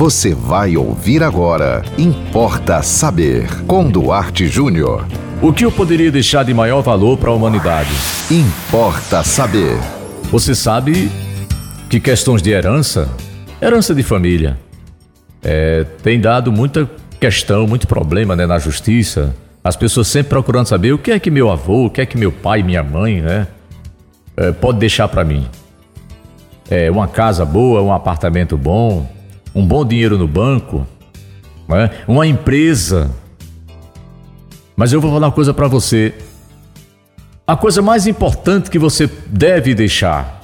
[0.00, 1.82] Você vai ouvir agora.
[1.98, 3.46] Importa saber.
[3.66, 5.06] Com Duarte Júnior.
[5.42, 7.90] O que eu poderia deixar de maior valor para a humanidade?
[8.30, 9.76] Importa saber.
[10.30, 11.10] Você sabe
[11.90, 13.10] que questões de herança,
[13.60, 14.58] herança de família,
[15.42, 16.88] é, tem dado muita
[17.20, 19.36] questão, muito problema né, na justiça.
[19.62, 22.16] As pessoas sempre procurando saber o que é que meu avô, o que é que
[22.16, 23.46] meu pai, minha mãe, né,
[24.34, 25.46] é, pode deixar para mim.
[26.70, 29.19] É, uma casa boa, um apartamento bom,
[29.54, 30.86] um bom dinheiro no banco,
[31.68, 31.90] né?
[32.06, 33.10] uma empresa.
[34.76, 36.14] Mas eu vou falar uma coisa para você.
[37.46, 40.40] A coisa mais importante que você deve deixar,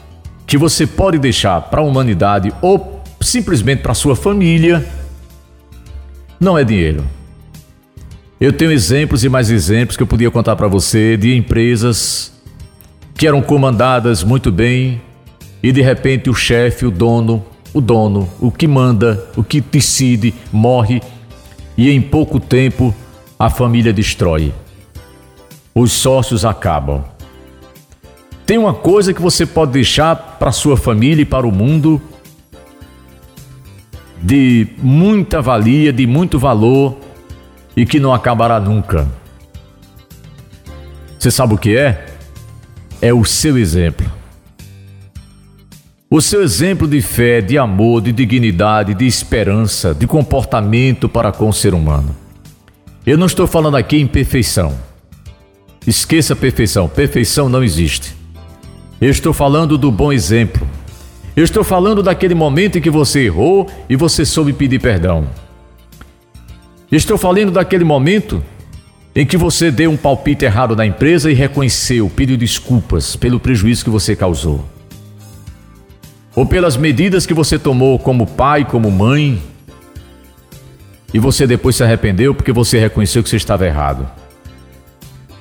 [0.47, 4.85] que você pode deixar para a humanidade ou simplesmente para sua família,
[6.39, 7.05] não é dinheiro.
[8.39, 12.33] Eu tenho exemplos e mais exemplos que eu podia contar para você de empresas
[13.15, 15.01] que eram comandadas muito bem
[15.63, 17.43] e de repente o chefe, o dono,
[17.77, 21.03] o dono, o que manda, o que decide, morre
[21.77, 22.95] e em pouco tempo
[23.39, 24.55] a família destrói.
[25.75, 27.05] Os sócios acabam.
[28.47, 32.01] Tem uma coisa que você pode deixar para sua família e para o mundo
[34.23, 36.97] de muita valia, de muito valor
[37.77, 39.07] e que não acabará nunca.
[41.19, 42.07] Você sabe o que é?
[43.03, 44.11] É o seu exemplo.
[46.17, 51.47] O seu exemplo de fé, de amor, de dignidade, de esperança, de comportamento para com
[51.47, 52.17] o ser humano.
[53.05, 54.75] Eu não estou falando aqui em perfeição.
[55.87, 56.89] Esqueça a perfeição.
[56.89, 58.17] Perfeição não existe.
[58.99, 60.67] Eu estou falando do bom exemplo.
[61.37, 65.29] Eu estou falando daquele momento em que você errou e você soube pedir perdão.
[66.91, 68.43] Eu estou falando daquele momento
[69.15, 73.85] em que você deu um palpite errado na empresa e reconheceu, pediu desculpas pelo prejuízo
[73.85, 74.76] que você causou
[76.37, 79.43] ou pelas medidas que você tomou como pai, como mãe,
[81.15, 84.07] e você depois se arrependeu porque você reconheceu que você estava errado.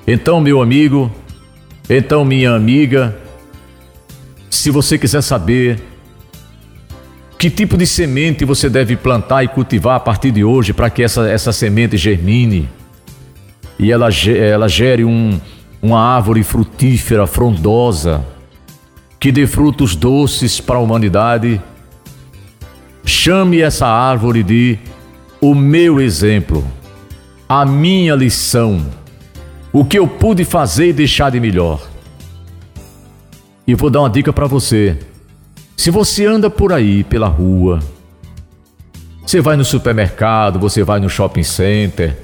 [0.07, 1.11] Então, meu amigo,
[1.89, 3.13] então, minha amiga,
[4.49, 5.81] se você quiser saber
[7.37, 11.03] que tipo de semente você deve plantar e cultivar a partir de hoje para que
[11.03, 12.69] essa, essa semente germine
[13.77, 15.37] e ela, ela gere um,
[15.81, 18.25] uma árvore frutífera, frondosa,
[19.25, 21.59] que dê frutos doces para a humanidade.
[23.03, 24.77] Chame essa árvore de
[25.41, 26.63] o meu exemplo,
[27.49, 28.85] a minha lição,
[29.73, 31.81] o que eu pude fazer e deixar de melhor.
[33.65, 34.99] E vou dar uma dica para você.
[35.75, 37.79] Se você anda por aí pela rua,
[39.25, 42.15] você vai no supermercado, você vai no shopping center,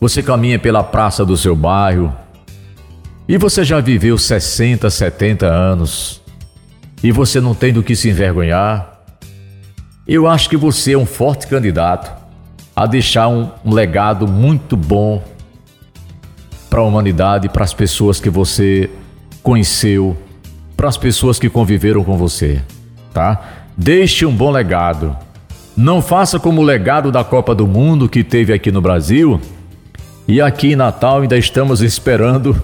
[0.00, 2.14] você caminha pela praça do seu bairro,
[3.28, 6.22] e você já viveu 60, 70 anos
[7.02, 9.00] e você não tem do que se envergonhar?
[10.06, 12.24] Eu acho que você é um forte candidato
[12.74, 15.24] a deixar um, um legado muito bom
[16.70, 18.88] para a humanidade, para as pessoas que você
[19.42, 20.16] conheceu,
[20.76, 22.62] para as pessoas que conviveram com você,
[23.12, 23.40] tá?
[23.76, 25.16] Deixe um bom legado.
[25.76, 29.40] Não faça como o legado da Copa do Mundo que teve aqui no Brasil.
[30.28, 32.62] E aqui em Natal ainda estamos esperando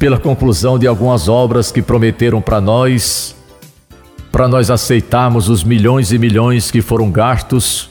[0.00, 3.36] pela conclusão de algumas obras que prometeram para nós,
[4.32, 7.90] para nós aceitarmos os milhões e milhões que foram gastos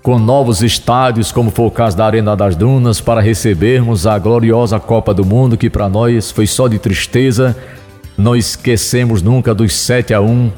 [0.00, 4.78] com novos estádios, como foi o caso da Arena das Dunas, para recebermos a gloriosa
[4.78, 7.56] Copa do Mundo, que para nós foi só de tristeza.
[8.16, 10.52] Não esquecemos nunca dos 7 a 1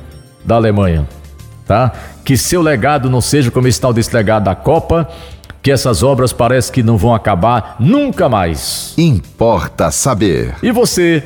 [0.44, 1.08] da Alemanha,
[1.66, 1.90] tá?
[2.22, 5.08] Que seu legado não seja como esse tal desse legado da Copa,
[5.62, 8.94] que essas obras parece que não vão acabar nunca mais.
[8.98, 10.54] Importa saber.
[10.62, 11.22] E você?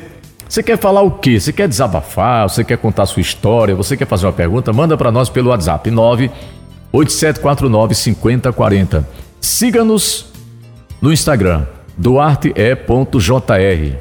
[0.47, 1.37] Você quer falar o quê?
[1.39, 2.47] Você quer desabafar?
[2.47, 3.75] Você quer contar sua história?
[3.75, 4.71] Você quer fazer uma pergunta?
[4.71, 9.05] Manda para nós pelo WhatsApp 98749 5040.
[9.41, 10.27] Siga-nos
[11.01, 11.65] no Instagram
[11.97, 13.97] duarte.jr.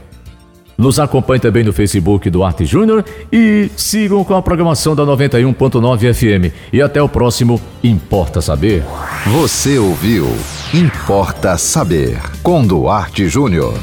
[0.78, 3.02] Nos acompanhe também no Facebook do Arte Júnior
[3.32, 6.54] e sigam com a programação da 91.9 FM.
[6.70, 8.84] E até o próximo Importa Saber.
[9.32, 10.28] Você ouviu
[10.72, 13.74] Importa Saber com Duarte Júnior.